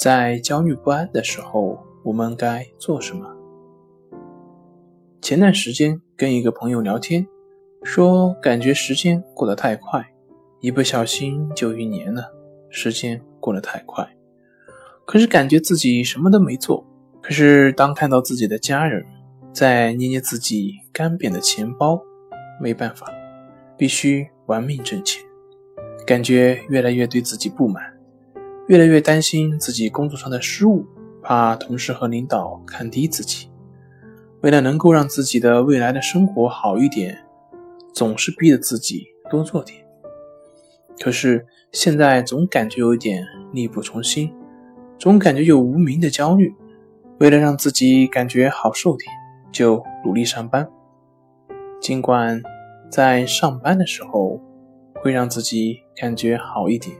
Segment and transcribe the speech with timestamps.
[0.00, 3.30] 在焦虑不安的时候，我们该做什么？
[5.20, 7.26] 前段时间跟一个朋友聊天，
[7.82, 10.02] 说感觉时间过得太快，
[10.60, 12.32] 一不小心就一年了，
[12.70, 14.08] 时间过得太快。
[15.04, 16.82] 可是感觉自己什么都没做。
[17.20, 19.04] 可是当看到自己的家人
[19.52, 22.00] 在捏捏自己干瘪的钱包，
[22.58, 23.06] 没办法，
[23.76, 25.22] 必须玩命挣钱，
[26.06, 27.89] 感觉越来越对自己不满。
[28.70, 30.86] 越来越担心自己工作上的失误，
[31.20, 33.50] 怕同事和领导看低自己。
[34.42, 37.18] 为了能够让自己的未来的生活好一点，
[37.92, 39.84] 总是逼着自己多做点。
[41.00, 44.32] 可是现在总感觉有点力不从心，
[45.00, 46.54] 总感觉有无名的焦虑。
[47.18, 49.12] 为了让自己感觉好受点，
[49.50, 50.70] 就努力上班。
[51.80, 52.40] 尽管
[52.88, 54.40] 在上班的时候
[55.02, 56.96] 会让自己感觉好一点，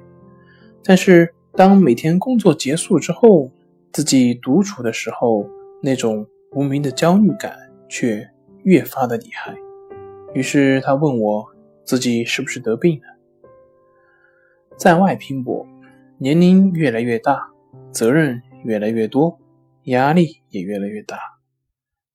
[0.82, 1.32] 但是。
[1.60, 3.50] 当每天工作结束之后，
[3.92, 5.46] 自己独处的时候，
[5.82, 7.54] 那种无名的焦虑感
[7.86, 8.26] 却
[8.62, 9.54] 越发的厉害。
[10.32, 11.46] 于是他问我
[11.84, 13.04] 自己是不是得病了。
[14.78, 15.66] 在外拼搏，
[16.16, 17.50] 年龄越来越大，
[17.92, 19.38] 责任越来越多，
[19.82, 21.18] 压力也越来越大，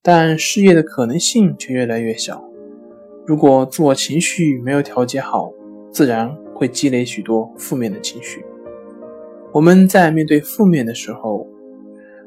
[0.01, 2.43] 但事业的可能性却越来越小。
[3.27, 5.51] 如果自我情绪没有调节好，
[5.91, 8.43] 自然会积累许多负面的情绪。
[9.55, 11.47] 我们在面对负面的时候，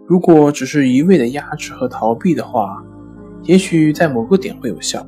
[0.06, 2.82] 如果只是一味的压制和逃避的话，
[3.42, 5.06] 也许在某个点会有效，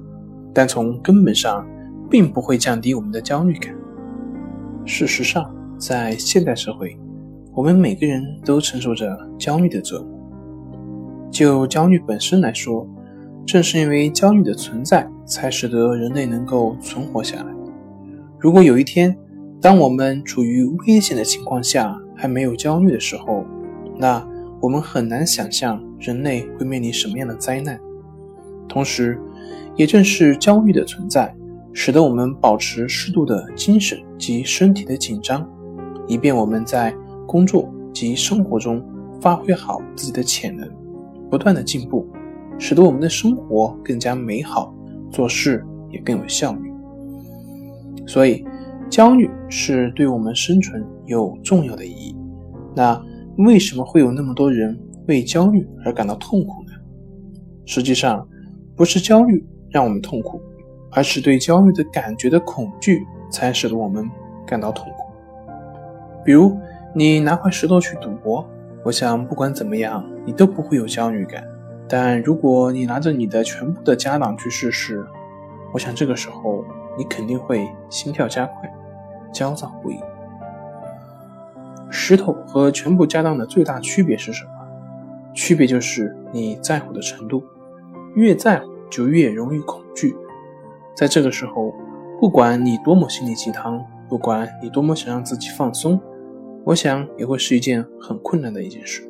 [0.53, 1.67] 但从根本上
[2.11, 3.75] 并不会降低我们的焦虑感。
[4.85, 6.95] 事实上，在现代社会，
[7.55, 11.31] 我们每个人都承受着焦虑的折磨。
[11.31, 12.87] 就焦虑本身来说，
[13.47, 17.47] 正是因为焦虑的存在，才使得人类能够存活下来。
[18.39, 19.17] 如果有一天，
[19.59, 23.47] 当我们处于危险的情况下，还没有焦虑的时候，
[23.97, 24.23] 那
[24.61, 27.81] 我们很难想象人类会面临什么样的灾难。
[28.69, 29.19] 同时，
[29.75, 31.35] 也正是焦虑的存在，
[31.73, 35.49] 使得我们保持适度的精神及身体的紧张，
[36.07, 36.95] 以便我们在
[37.27, 38.85] 工作及生活中
[39.19, 40.69] 发挥好自己的潜能，
[41.31, 42.07] 不断的进步，
[42.59, 44.75] 使得我们的生活更加美好，
[45.11, 46.71] 做事也更有效率。
[48.07, 48.45] 所以。
[48.91, 52.17] 焦虑是对我们生存有重要的意义。
[52.75, 53.01] 那
[53.39, 54.79] 为什么会有那么多人
[55.09, 56.73] 为焦虑而感到痛苦呢？
[57.67, 58.27] 实际上，
[58.77, 60.41] 不是焦虑让我们痛苦，
[60.93, 64.09] 而是对焦虑的感觉的恐惧才使得我们
[64.47, 65.05] 感到痛苦。
[66.25, 66.57] 比如，
[66.95, 68.49] 你拿块石头去赌博，
[68.85, 71.43] 我想不管怎么样，你都不会有焦虑感。
[71.89, 75.05] 但如果你拿着你的全部的家当去试试，
[75.73, 76.65] 我想这个时候
[76.97, 78.73] 你肯定会心跳加快。
[79.33, 79.97] 焦躁不已。
[81.91, 84.51] 石头和全部家当的最大区别是什么？
[85.35, 87.43] 区别就是你在乎的程度，
[88.15, 90.17] 越在乎就越容易恐惧。
[90.95, 91.75] 在这个时候，
[92.21, 96.01] 不管你多么心灵鸡汤，不管你多么想让自己放松，
[96.65, 99.03] 我想也会是一件很困难的一件事。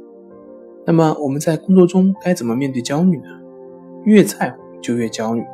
[0.87, 3.29] 那么我们在工作中该怎么面对焦虑呢？
[4.05, 5.45] 越在乎就越焦虑，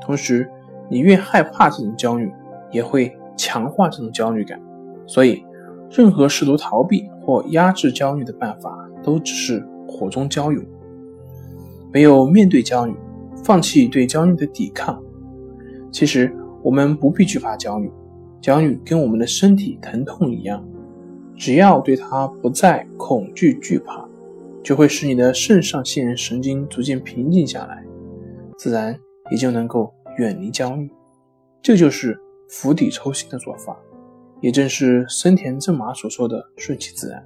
[0.00, 0.50] 同时
[0.88, 2.32] 你越害怕这种焦虑，
[2.70, 3.14] 也会。
[3.38, 4.58] 强化这种焦虑感，
[5.06, 5.44] 所以
[5.90, 10.60] 任何试图逃避或压制焦虑的办法都只是火中浇油。
[11.92, 12.94] 没有面对焦虑，
[13.42, 15.02] 放弃对焦虑的抵抗。
[15.90, 17.90] 其实我们不必惧怕焦虑，
[18.40, 20.62] 焦虑跟我们的身体疼痛一样，
[21.36, 24.06] 只要对它不再恐惧惧怕，
[24.62, 27.82] 就会使你的肾上腺神经逐渐平静下来，
[28.58, 28.98] 自然
[29.30, 30.90] 也就能够远离焦虑。
[31.62, 32.20] 这就是。
[32.48, 33.76] 釜底抽薪的做法，
[34.40, 37.24] 也正是森田正马所说的顺其自然。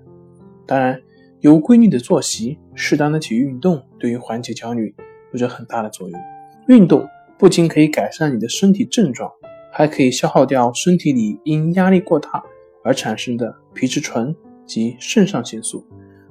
[0.67, 1.01] 当然，
[1.41, 4.95] 有规律的作息、适当的体育运动，对于缓解焦虑
[5.33, 6.21] 有着很大的作用。
[6.69, 7.09] 运动
[7.39, 9.31] 不仅可以改善你的身体症状，
[9.73, 12.43] 还可以消耗掉身体里因压力过大
[12.85, 14.35] 而产生的皮质醇
[14.65, 15.85] 及肾上腺素，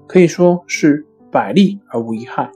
[0.07, 2.49] 可以说是百利而无一害。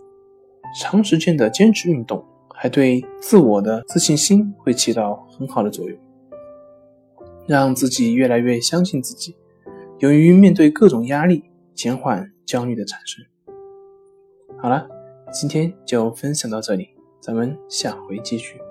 [0.79, 2.23] 长时间的坚持运动，
[2.55, 5.99] 还对自我的自信心会起到很好的作用。
[7.45, 9.35] 让自己越来越相信自己，
[9.99, 11.43] 勇于面对各种压力，
[11.73, 13.23] 减缓焦虑的产生。
[14.61, 14.87] 好了，
[15.31, 18.62] 今天就分享到这里，咱们下回继续。